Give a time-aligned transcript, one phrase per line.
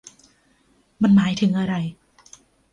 [1.01, 1.73] มันหมายถึงอะไร?